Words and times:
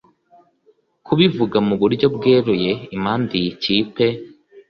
Kubivuga 1.05 1.57
mu 1.67 1.75
buryo 1.81 2.07
bweruye 2.15 2.71
impamvu 2.95 3.31
iyi 3.39 3.51
kipe 3.63 4.05